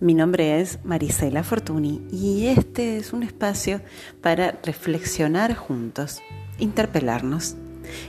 [0.00, 3.80] Mi nombre es Marisela Fortuny y este es un espacio
[4.22, 6.22] para reflexionar juntos,
[6.60, 7.56] interpelarnos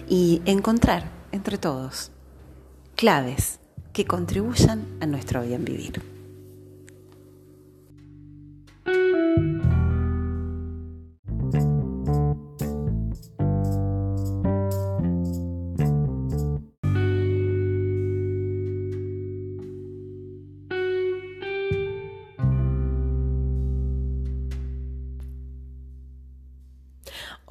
[0.07, 2.11] y encontrar entre todos
[2.95, 3.59] claves
[3.91, 6.08] que contribuyan a nuestro bien vivir.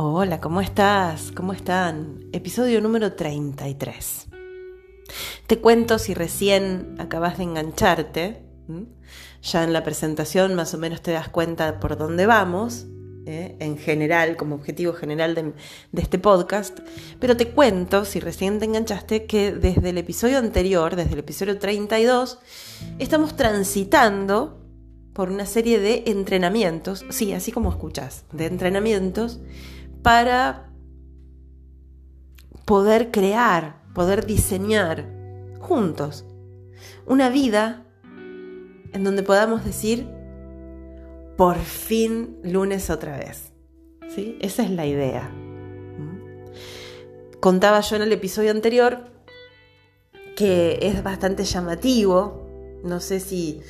[0.00, 1.32] Hola, ¿cómo estás?
[1.32, 2.20] ¿Cómo están?
[2.32, 4.28] Episodio número 33.
[5.48, 8.44] Te cuento si recién acabas de engancharte,
[9.42, 12.86] ya en la presentación más o menos te das cuenta por dónde vamos,
[13.26, 13.56] ¿eh?
[13.58, 15.52] en general, como objetivo general de,
[15.90, 16.78] de este podcast,
[17.18, 21.58] pero te cuento, si recién te enganchaste, que desde el episodio anterior, desde el episodio
[21.58, 22.38] 32,
[23.00, 24.64] estamos transitando
[25.12, 29.40] por una serie de entrenamientos, sí, así como escuchas, de entrenamientos
[30.02, 30.70] para
[32.64, 35.06] poder crear, poder diseñar
[35.60, 36.24] juntos
[37.06, 37.84] una vida
[38.92, 40.08] en donde podamos decir,
[41.36, 43.52] por fin lunes otra vez.
[44.08, 44.38] ¿Sí?
[44.40, 45.28] Esa es la idea.
[45.28, 46.50] ¿Mm?
[47.40, 49.04] Contaba yo en el episodio anterior
[50.36, 52.46] que es bastante llamativo,
[52.84, 53.60] no sé si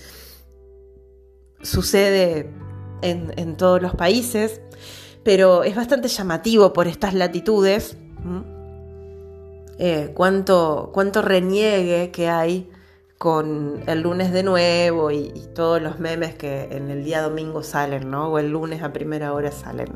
[1.63, 2.51] sucede
[3.03, 4.61] en, en todos los países,
[5.29, 7.99] pero es bastante llamativo por estas latitudes.
[9.79, 12.71] Eh, cuánto, cuánto reniegue que hay
[13.19, 18.11] con el lunes de nuevo y, todos los memes que en el día domingo salen,
[18.11, 18.29] ¿no?
[18.29, 19.93] O el lunes a primera hora salen.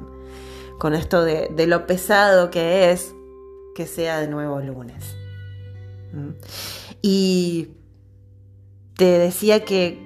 [0.79, 3.15] Con esto de, lo pesado que es
[3.75, 5.17] que sea de nuevo lunes.
[7.01, 7.69] Y
[8.99, 9.99] te decía que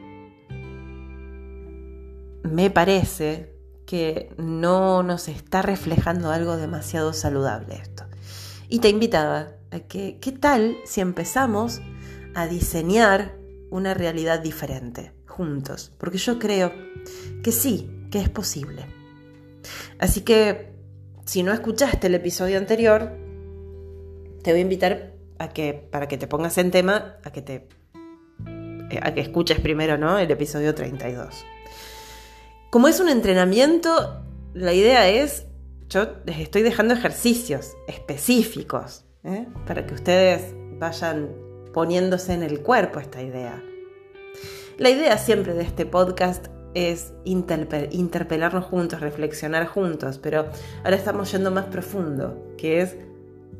[2.44, 3.55] me parece
[3.86, 8.04] que no nos está reflejando algo demasiado saludable esto.
[8.68, 11.80] Y te invitaba a que, ¿qué tal si empezamos
[12.34, 13.36] a diseñar
[13.70, 15.92] una realidad diferente juntos?
[15.98, 16.72] Porque yo creo
[17.42, 18.86] que sí, que es posible.
[19.98, 20.74] Así que,
[21.24, 23.12] si no escuchaste el episodio anterior,
[24.42, 27.68] te voy a invitar a que, para que te pongas en tema, a que te
[29.02, 30.16] a que escuches primero, ¿no?
[30.16, 31.44] El episodio 32.
[32.70, 35.46] Como es un entrenamiento, la idea es,
[35.88, 39.46] yo les estoy dejando ejercicios específicos ¿eh?
[39.66, 41.30] para que ustedes vayan
[41.72, 43.62] poniéndose en el cuerpo esta idea.
[44.78, 50.46] La idea siempre de este podcast es interpelarnos juntos, reflexionar juntos, pero
[50.84, 52.96] ahora estamos yendo más profundo, que es,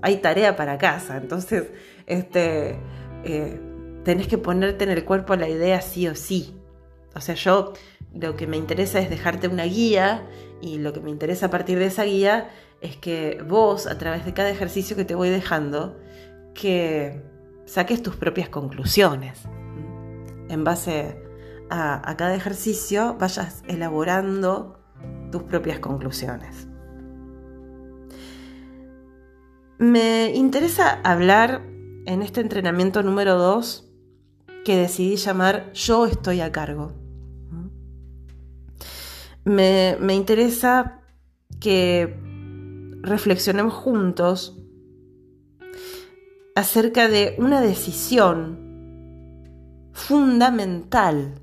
[0.03, 1.69] hay tarea para casa, entonces
[2.07, 2.79] este,
[3.25, 3.59] eh,
[4.05, 6.61] tenés que ponerte en el cuerpo la idea sí o sí.
[7.15, 7.73] O sea, yo
[8.21, 10.27] lo que me interesa es dejarte una guía
[10.61, 12.51] y lo que me interesa a partir de esa guía
[12.81, 15.99] es que vos, a través de cada ejercicio que te voy dejando,
[16.55, 17.23] que
[17.65, 19.43] saques tus propias conclusiones.
[20.49, 21.23] En base
[21.71, 24.79] a, a cada ejercicio vayas elaborando
[25.31, 26.69] tus propias conclusiones.
[29.79, 31.63] Me interesa hablar
[32.07, 33.91] en este entrenamiento número 2
[34.65, 37.06] que decidí llamar Yo estoy a cargo
[39.47, 41.01] me, interesa
[41.61, 42.19] que
[43.01, 44.59] reflexionemos juntos
[46.57, 48.59] acerca de una decisión
[49.93, 51.41] fundamental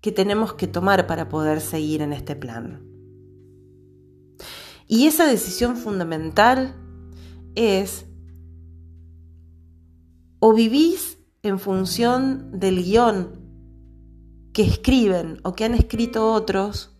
[0.00, 2.82] que tenemos que tomar para poder seguir en este plan.
[4.88, 6.74] Y esa decisión fundamental
[7.54, 8.06] es
[10.40, 13.42] o vivís en función del guion
[14.52, 16.91] que escriben o que han escrito otros,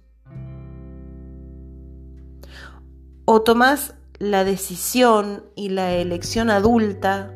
[3.25, 7.35] o tomás la decisión y la elección adulta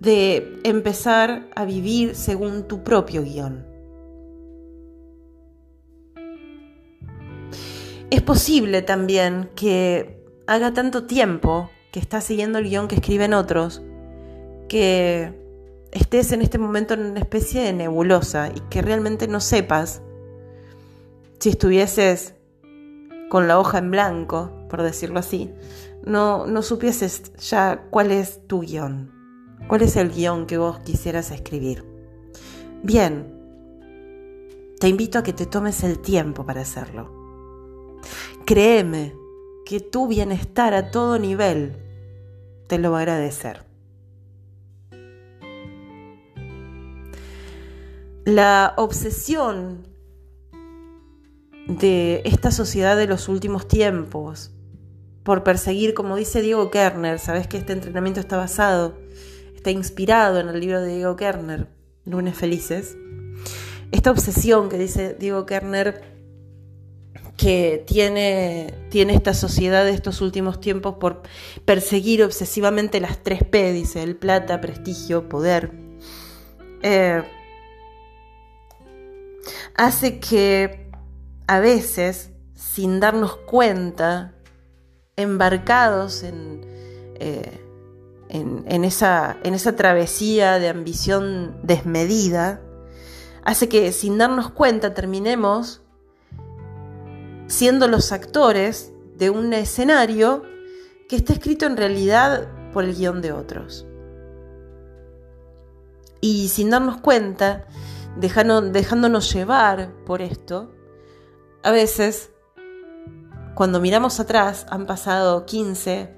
[0.00, 3.64] de empezar a vivir según tu propio guion.
[8.10, 13.80] Es posible también que haga tanto tiempo que estás siguiendo el guion que escriben otros,
[14.68, 15.32] que
[15.92, 20.02] estés en este momento en una especie de nebulosa y que realmente no sepas
[21.38, 22.34] si estuvieses
[23.32, 25.50] con la hoja en blanco, por decirlo así,
[26.04, 29.10] no, no supieses ya cuál es tu guion,
[29.68, 31.82] cuál es el guion que vos quisieras escribir.
[32.82, 33.34] Bien,
[34.78, 38.00] te invito a que te tomes el tiempo para hacerlo.
[38.44, 39.14] Créeme
[39.64, 41.78] que tu bienestar a todo nivel
[42.68, 43.64] te lo va a agradecer.
[48.24, 49.88] la obsesión
[51.66, 54.50] de esta sociedad de los últimos tiempos
[55.22, 58.98] por perseguir, como dice Diego Kerner, sabes que este entrenamiento está basado,
[59.54, 61.68] está inspirado en el libro de Diego Kerner,
[62.04, 62.96] Lunes Felices.
[63.92, 66.12] Esta obsesión que dice Diego Kerner
[67.36, 71.22] que tiene, tiene esta sociedad de estos últimos tiempos por
[71.64, 75.72] perseguir obsesivamente las tres P, dice, el plata, prestigio, poder,
[76.82, 77.22] eh,
[79.76, 80.81] hace que
[81.46, 84.34] a veces, sin darnos cuenta,
[85.16, 86.60] embarcados en,
[87.16, 87.62] eh,
[88.28, 92.60] en, esa, en esa travesía de ambición desmedida,
[93.44, 95.82] hace que sin darnos cuenta terminemos
[97.46, 100.44] siendo los actores de un escenario
[101.08, 103.86] que está escrito en realidad por el guion de otros.
[106.22, 107.66] Y sin darnos cuenta,
[108.16, 110.72] dejándonos llevar por esto,
[111.62, 112.30] a veces,
[113.54, 116.14] cuando miramos atrás, han pasado 15,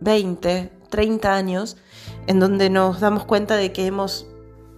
[0.00, 1.76] 20, 30 años
[2.26, 4.26] en donde nos damos cuenta de que hemos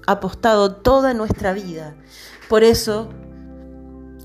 [0.07, 1.97] apostado toda nuestra vida.
[2.49, 3.11] Por eso,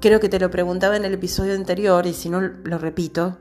[0.01, 3.37] creo que te lo preguntaba en el episodio anterior y si no lo repito,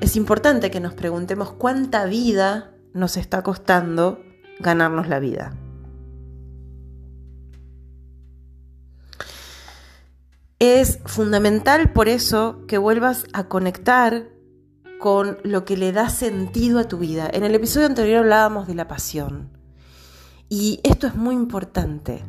[0.00, 4.20] es importante que nos preguntemos cuánta vida nos está costando
[4.58, 5.59] ganarnos la vida.
[10.60, 14.28] Es fundamental por eso que vuelvas a conectar
[15.00, 17.30] con lo que le da sentido a tu vida.
[17.32, 19.56] En el episodio anterior hablábamos de la pasión.
[20.50, 22.22] Y esto es muy importante.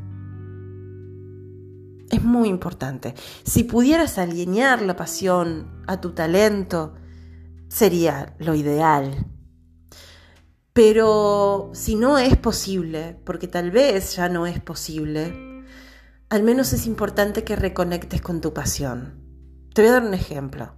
[2.10, 3.16] Es muy importante.
[3.44, 6.94] Si pudieras alinear la pasión a tu talento,
[7.68, 9.26] sería lo ideal.
[10.72, 15.51] Pero si no es posible, porque tal vez ya no es posible,
[16.32, 19.16] al menos es importante que reconectes con tu pasión.
[19.74, 20.72] Te voy a dar un ejemplo.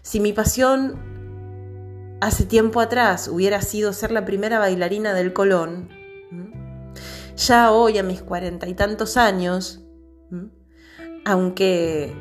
[0.00, 5.90] Si mi pasión hace tiempo atrás hubiera sido ser la primera bailarina del Colón,
[7.36, 9.84] ya hoy a mis cuarenta y tantos años,
[11.26, 12.14] aunque,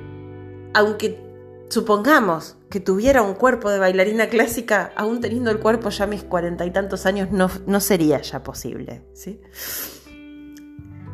[0.73, 1.23] aunque
[1.69, 6.23] supongamos que tuviera un cuerpo de bailarina clásica, aún teniendo el cuerpo ya a mis
[6.25, 9.07] cuarenta y tantos años, no, no sería ya posible.
[9.13, 9.39] ¿sí?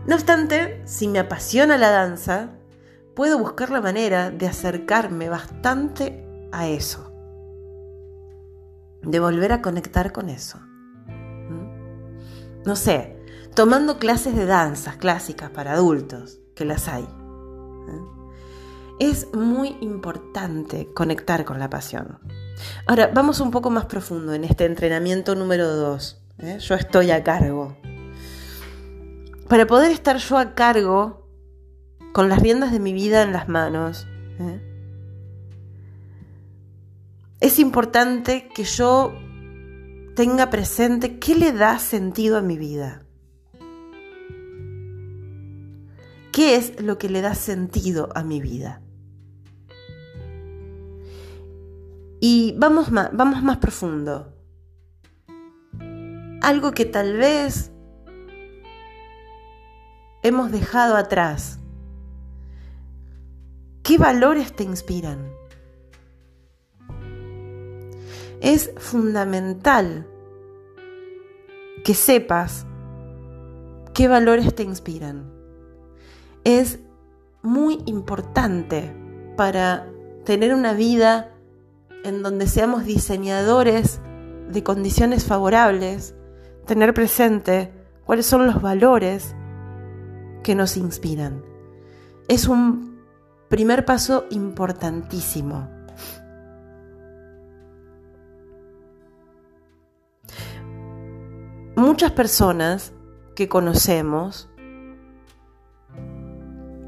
[0.09, 2.49] No obstante, si me apasiona la danza,
[3.15, 7.13] puedo buscar la manera de acercarme bastante a eso
[9.03, 10.57] de volver a conectar con eso.
[11.05, 12.65] ¿Mm?
[12.65, 13.17] No sé,
[13.53, 17.03] tomando clases de danzas clásicas para adultos, que las hay.
[17.03, 18.01] ¿eh?
[18.99, 22.17] Es muy importante conectar con la pasión.
[22.87, 26.21] Ahora, vamos un poco más profundo en este entrenamiento número 2.
[26.39, 26.57] ¿eh?
[26.59, 27.58] Yo estoy a cargo.
[29.49, 31.27] Para poder estar yo a cargo,
[32.13, 34.07] con las riendas de mi vida en las manos,
[34.39, 34.61] ¿eh?
[37.39, 39.11] es importante que yo
[40.15, 43.07] tenga presente qué le da sentido a mi vida.
[46.31, 48.83] ¿Qué es lo que le da sentido a mi vida?
[52.21, 54.31] Y vamos más, vamos más profundo.
[56.43, 57.68] Algo que tal vez
[60.23, 61.59] hemos dejado atrás.
[63.83, 65.39] ¿Qué valores te inspiran?
[68.41, 70.07] es fundamental
[71.83, 72.65] que sepas
[73.93, 75.31] qué valores te inspiran.
[76.43, 76.79] Es
[77.41, 78.93] muy importante
[79.35, 79.87] para
[80.25, 81.31] tener una vida
[82.03, 83.99] en donde seamos diseñadores
[84.49, 86.15] de condiciones favorables,
[86.65, 87.73] tener presente
[88.05, 89.35] cuáles son los valores
[90.43, 91.43] que nos inspiran.
[92.27, 92.99] Es un
[93.49, 95.79] primer paso importantísimo.
[101.79, 102.93] muchas personas
[103.35, 104.49] que conocemos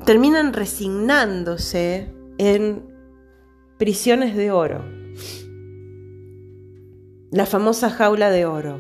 [0.06, 2.84] terminan resignándose en
[3.78, 4.84] prisiones de oro,
[7.32, 8.80] la famosa jaula de oro,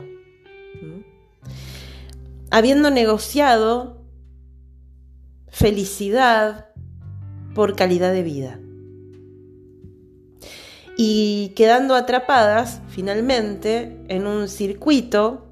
[2.49, 4.00] habiendo negociado
[5.51, 6.67] felicidad
[7.53, 8.59] por calidad de vida.
[10.97, 15.47] Y quedando atrapadas finalmente en un circuito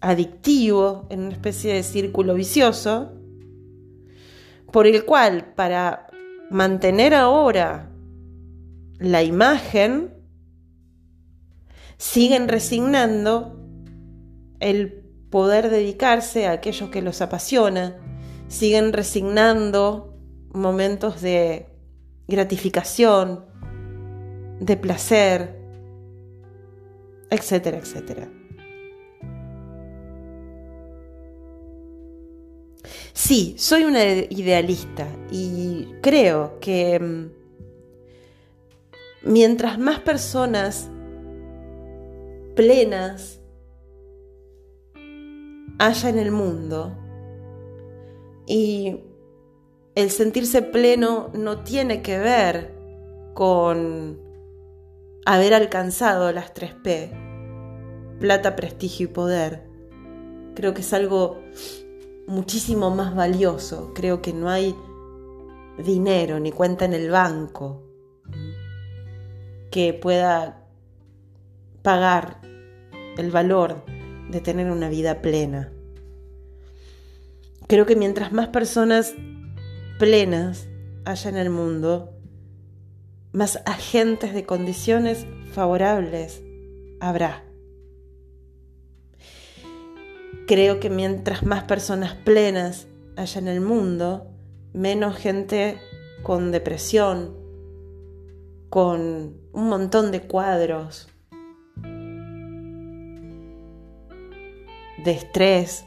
[0.00, 3.12] adictivo, en una especie de círculo vicioso,
[4.70, 6.06] por el cual para
[6.50, 7.90] mantener ahora
[8.98, 10.14] la imagen,
[11.96, 13.58] siguen resignando
[14.60, 17.96] el poder dedicarse a aquello que los apasiona,
[18.52, 20.14] siguen resignando
[20.52, 21.68] momentos de
[22.28, 23.46] gratificación,
[24.60, 25.58] de placer,
[27.30, 28.28] etcétera, etcétera.
[33.14, 37.30] Sí, soy una idealista y creo que mm,
[39.22, 40.90] mientras más personas
[42.54, 43.40] plenas
[45.78, 47.01] haya en el mundo,
[48.52, 49.00] y
[49.94, 52.74] el sentirse pleno no tiene que ver
[53.32, 54.20] con
[55.24, 59.66] haber alcanzado las 3P, plata, prestigio y poder.
[60.54, 61.40] Creo que es algo
[62.26, 63.92] muchísimo más valioso.
[63.94, 64.76] Creo que no hay
[65.78, 67.84] dinero ni cuenta en el banco
[69.70, 70.68] que pueda
[71.80, 72.42] pagar
[73.16, 73.82] el valor
[74.30, 75.71] de tener una vida plena.
[77.72, 79.14] Creo que mientras más personas
[79.98, 80.68] plenas
[81.06, 82.12] haya en el mundo,
[83.32, 86.42] más agentes de condiciones favorables
[87.00, 87.42] habrá.
[90.46, 94.26] Creo que mientras más personas plenas haya en el mundo,
[94.74, 95.78] menos gente
[96.22, 97.34] con depresión,
[98.68, 101.08] con un montón de cuadros
[105.02, 105.86] de estrés,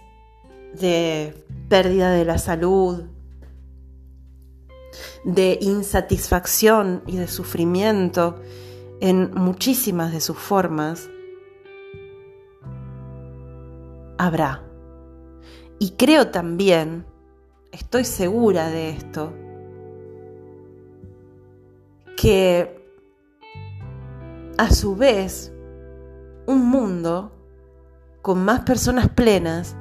[0.79, 3.03] de pérdida de la salud,
[5.23, 8.39] de insatisfacción y de sufrimiento
[9.01, 11.09] en muchísimas de sus formas,
[14.17, 14.63] habrá.
[15.79, 17.05] Y creo también,
[17.71, 19.33] estoy segura de esto,
[22.15, 22.81] que
[24.57, 25.51] a su vez
[26.47, 27.31] un mundo
[28.21, 29.75] con más personas plenas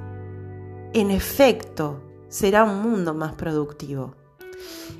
[0.94, 4.14] en efecto será un mundo más productivo.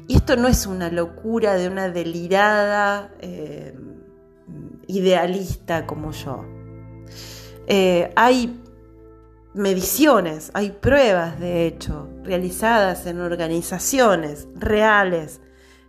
[0.07, 3.75] Y esto no es una locura de una delirada eh,
[4.89, 6.45] idealista como yo.
[7.67, 8.61] Eh, hay
[9.55, 15.41] mediciones, hay pruebas de hecho realizadas en organizaciones reales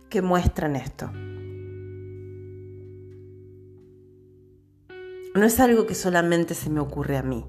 [0.08, 1.10] que muestran esto.
[5.34, 7.44] No es algo que solamente se me ocurre a mí.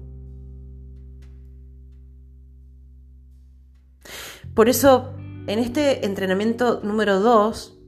[4.58, 5.14] Por eso,
[5.46, 7.78] en este entrenamiento número 2,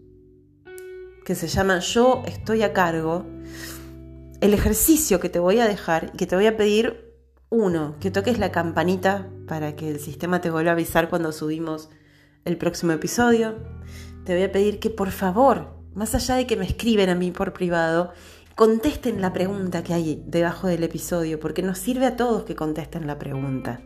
[1.25, 3.27] que se llama Yo estoy a cargo,
[4.41, 7.12] el ejercicio que te voy a dejar y que te voy a pedir,
[7.49, 11.91] uno, que toques la campanita para que el sistema te vuelva a avisar cuando subimos
[12.45, 13.57] el próximo episodio.
[14.25, 17.33] Te voy a pedir que por favor, más allá de que me escriben a mí
[17.33, 18.12] por privado,
[18.55, 23.09] contesten la pregunta que hay debajo del episodio, porque nos sirve a todos que contesten
[23.09, 23.83] la pregunta.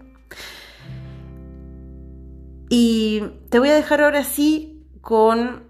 [2.68, 5.64] Y te voy a dejar ahora sí con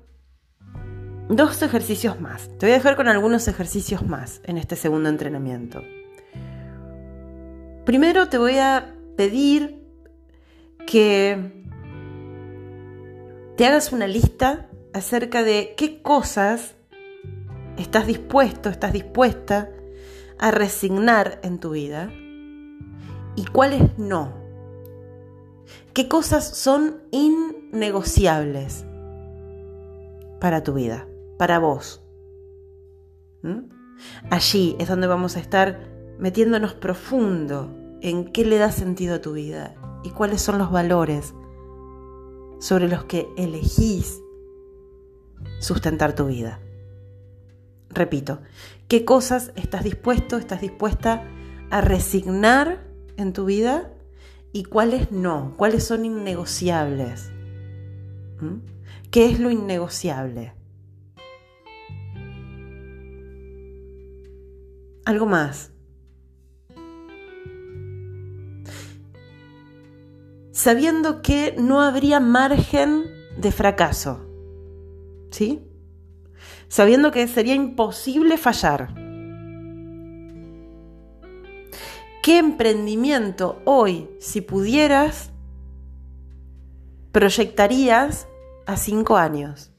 [1.28, 2.48] dos ejercicios más.
[2.58, 5.82] Te voy a dejar con algunos ejercicios más en este segundo entrenamiento.
[7.84, 9.82] Primero te voy a pedir
[10.86, 11.64] que
[13.56, 16.74] te hagas una lista acerca de qué cosas
[17.76, 19.70] estás dispuesto, estás dispuesta
[20.38, 22.10] a resignar en tu vida
[23.36, 24.43] y cuáles no.
[25.94, 28.84] ¿Qué cosas son innegociables
[30.40, 31.06] para tu vida,
[31.38, 32.02] para vos?
[33.42, 33.68] ¿Mm?
[34.28, 39.34] Allí es donde vamos a estar metiéndonos profundo en qué le da sentido a tu
[39.34, 41.32] vida y cuáles son los valores
[42.58, 44.20] sobre los que elegís
[45.60, 46.58] sustentar tu vida.
[47.90, 48.40] Repito,
[48.88, 51.24] ¿qué cosas estás dispuesto, estás dispuesta
[51.70, 52.84] a resignar
[53.16, 53.93] en tu vida
[54.54, 57.28] y cuáles no, cuáles son innegociables.
[59.10, 60.54] ¿Qué es lo innegociable?
[65.04, 65.72] Algo más.
[70.52, 73.06] Sabiendo que no habría margen
[73.36, 74.24] de fracaso.
[75.32, 75.66] ¿Sí?
[76.68, 79.03] Sabiendo que sería imposible fallar.
[82.24, 85.30] ¿Qué emprendimiento hoy, si pudieras,
[87.12, 88.26] proyectarías
[88.64, 89.70] a cinco años?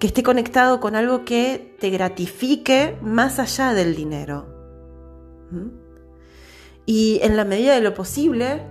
[0.00, 4.48] Que esté conectado con algo que te gratifique más allá del dinero.
[5.52, 5.68] ¿Mm?
[6.84, 8.66] Y en la medida de lo posible,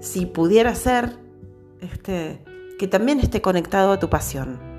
[0.00, 1.16] si pudiera ser,
[1.80, 2.44] este,
[2.78, 4.73] que también esté conectado a tu pasión.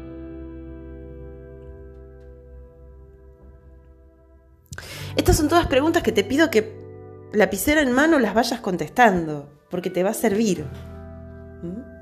[5.16, 6.76] Estas son todas preguntas que te pido que
[7.34, 10.66] lapicera en mano las vayas contestando, porque te va a servir.
[11.62, 11.96] ¿Mm?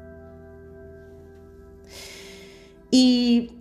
[2.92, 3.52] Y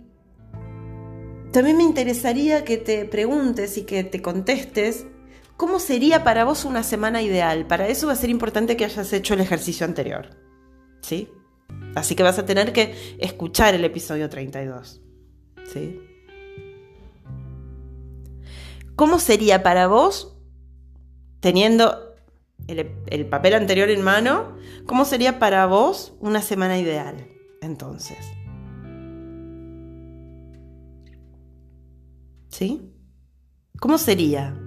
[1.51, 5.05] también me interesaría que te preguntes y que te contestes
[5.57, 7.65] cómo sería para vos una semana ideal.
[7.65, 10.29] Para eso va a ser importante que hayas hecho el ejercicio anterior.
[11.01, 11.29] ¿Sí?
[11.95, 15.01] Así que vas a tener que escuchar el episodio 32.
[15.71, 15.99] ¿Sí?
[19.03, 20.33] ¿Cómo sería para vos,
[21.41, 22.15] teniendo
[22.67, 24.55] el, papel anterior en mano,
[24.85, 27.27] cómo sería para vos una semana ideal?
[27.61, 28.17] Entonces.
[32.47, 32.93] ¿Sí?
[33.81, 34.57] ¿Cómo sería?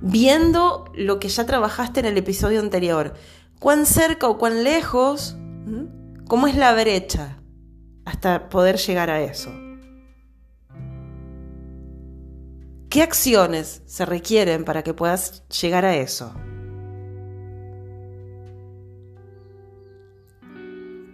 [0.00, 3.12] Viendo lo que ya trabajaste en el episodio anterior,
[3.60, 5.36] cuán cerca o cuán lejos,
[6.26, 7.43] cómo es la brecha
[8.04, 9.50] hasta poder llegar a eso.
[12.88, 16.32] ¿Qué acciones se requieren para que puedas llegar a eso?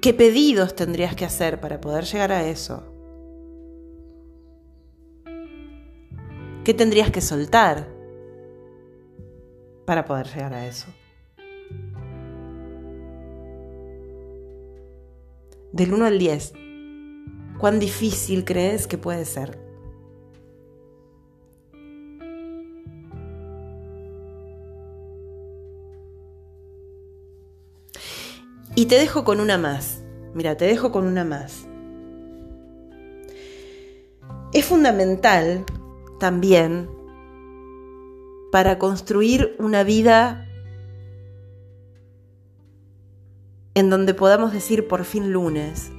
[0.02, 2.85] ¿Qué pedidos tendrías que hacer para poder llegar a eso?
[6.64, 7.88] ¿Qué tendrías que soltar
[9.87, 10.87] para poder llegar a eso?
[15.73, 16.52] Del 1 al 10,
[17.61, 19.59] ¿cuán difícil crees que puede ser?
[28.75, 30.02] Y te dejo con una más.
[30.33, 31.67] Mira, te dejo con una más.
[34.55, 35.64] Es fundamental
[36.19, 36.88] también
[38.50, 40.49] para construir una vida
[43.75, 45.93] en donde podamos decir por fin lunes,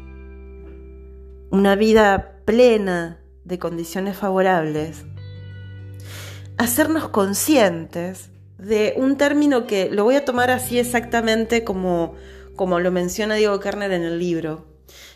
[1.51, 5.03] una vida plena de condiciones favorables,
[6.57, 12.15] hacernos conscientes de un término que lo voy a tomar así exactamente como
[12.55, 14.65] como lo menciona Diego Kerner en el libro.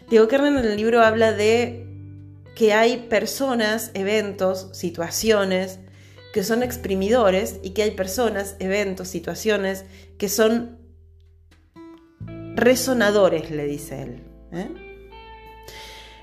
[0.09, 1.87] Diego Kerner en el libro habla de
[2.55, 5.79] que hay personas, eventos, situaciones
[6.33, 9.85] que son exprimidores y que hay personas, eventos, situaciones
[10.17, 10.79] que son
[12.55, 14.23] resonadores, le dice él.
[14.51, 14.84] ¿eh?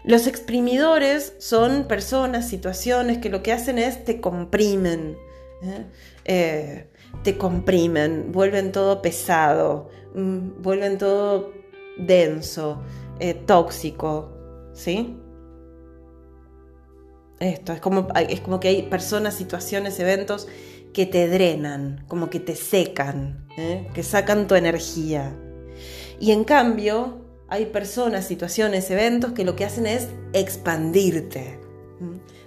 [0.05, 5.17] Los exprimidores son personas, situaciones que lo que hacen es te comprimen.
[5.63, 5.87] ¿eh?
[6.25, 6.89] Eh,
[7.23, 11.53] te comprimen, vuelven todo pesado, mm, vuelven todo
[11.99, 12.83] denso,
[13.21, 15.17] eh, tóxico, ¿sí?
[17.39, 20.49] Esto, es como, es como que hay personas, situaciones, eventos
[20.93, 23.47] que te drenan, como que te secan,
[23.95, 25.37] que sacan tu energía.
[26.21, 27.22] Y en cambio,
[27.53, 31.61] hay personas, situaciones, eventos que lo que hacen es expandirte,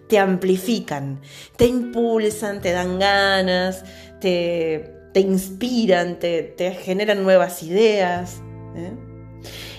[0.10, 1.22] te amplifican,
[1.58, 3.84] te impulsan, te dan ganas,
[4.20, 8.41] te, inspiran, te, generan nuevas ideas.
[8.76, 8.94] ¿eh?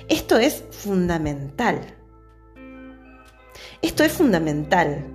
[0.09, 1.81] Esto es fundamental.
[3.83, 5.07] Esto es fundamental.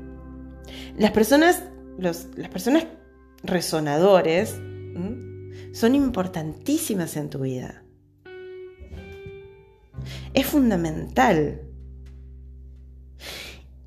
[0.97, 1.63] Las personas,
[1.97, 2.85] las personas
[3.43, 4.59] resonadores
[5.71, 7.85] son importantísimas en tu vida.
[10.33, 11.61] Es fundamental.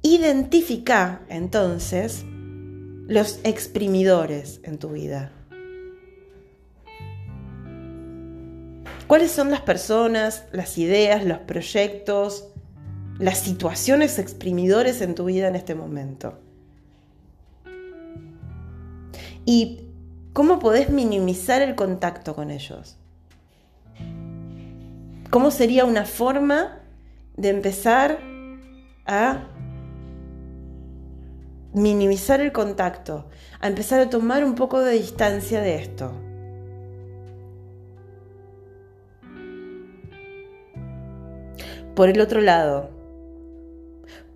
[0.03, 2.25] Identifica entonces
[3.07, 5.33] los exprimidores en tu vida.
[9.07, 12.49] ¿Cuáles son las personas, las ideas, los proyectos,
[13.19, 16.39] las situaciones exprimidores en tu vida en este momento?
[19.45, 19.89] ¿Y
[20.33, 22.97] cómo podés minimizar el contacto con ellos?
[25.35, 26.79] ¿Cómo sería una forma
[27.37, 28.21] de empezar
[29.05, 29.49] a
[31.73, 36.13] minimizar el contacto, a empezar a tomar un poco de distancia de esto.
[41.97, 42.91] Por el otro lado,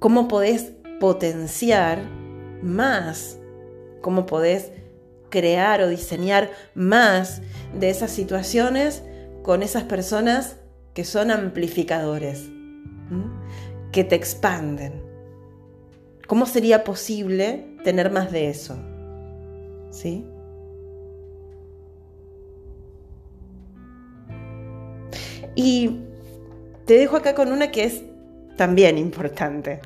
[0.00, 2.00] ¿cómo podés potenciar
[2.60, 3.38] más?
[4.00, 4.72] ¿Cómo podés
[5.30, 7.40] crear o diseñar más
[7.72, 9.04] de esas situaciones
[9.44, 10.56] con esas personas
[10.98, 12.50] que son amplificadores,
[13.92, 15.00] que te expanden?
[16.26, 18.76] ¿Cómo sería posible tener más de eso?
[19.90, 20.26] ¿Sí?
[25.54, 26.00] Y
[26.84, 28.02] te dejo acá con una que es
[28.56, 29.80] también importante.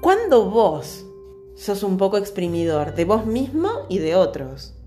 [0.00, 1.04] Cuando vos
[1.54, 4.79] sos un poco exprimidor de vos mismo y de otros?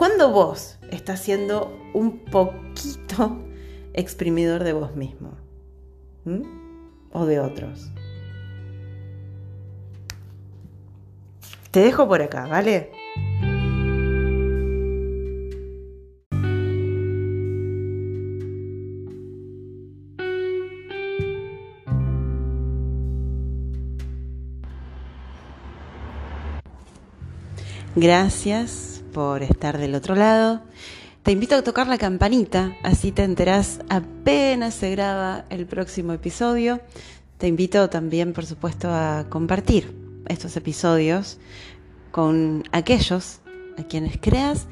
[0.00, 3.44] cuando vos estás siendo un poquito
[3.92, 5.36] exprimidor de vos mismo
[7.12, 7.92] o de otros.
[11.70, 12.92] Te dejo por acá, ¿vale?
[27.94, 30.62] Gracias por estar del otro lado.
[31.22, 36.80] Te invito a tocar la campanita, así te enterás apenas se graba el próximo episodio.
[37.36, 39.94] Te invito también, por supuesto, a compartir
[40.28, 41.38] estos episodios
[42.10, 43.40] con aquellos
[43.78, 44.66] a quienes creas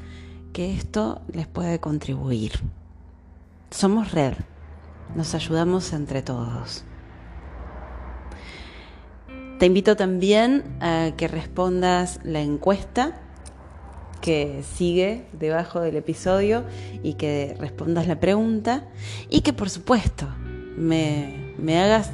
[0.53, 2.53] que esto les puede contribuir.
[3.71, 4.33] Somos red,
[5.15, 6.83] nos ayudamos entre todos.
[9.59, 13.19] Te invito también a que respondas la encuesta
[14.21, 16.63] que sigue debajo del episodio
[17.03, 18.87] y que respondas la pregunta
[19.29, 20.27] y que por supuesto
[20.77, 22.11] me, me hagas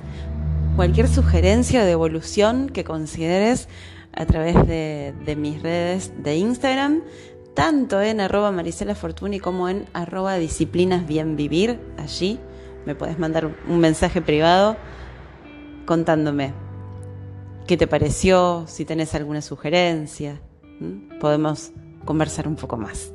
[0.76, 3.68] cualquier sugerencia de evolución que consideres
[4.16, 7.02] a través de, mis redes de Instagram,
[7.54, 11.38] tanto en arroba Marisela Fortuny como en arroba disciplinas bien.
[11.98, 12.40] Allí
[12.86, 14.78] me puedes mandar un mensaje privado
[15.86, 16.54] contándome
[17.68, 20.42] qué te pareció, si tenés alguna sugerencia.
[21.20, 21.72] Podemos
[22.06, 23.14] conversar un poco más.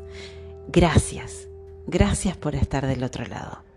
[0.68, 1.48] Gracias,
[1.87, 3.69] gracias por estar del otro lado.